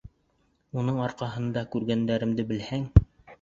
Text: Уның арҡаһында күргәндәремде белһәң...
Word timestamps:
Уның 0.83 0.97
арҡаһында 1.07 1.63
күргәндәремде 1.75 2.47
белһәң... 2.55 2.89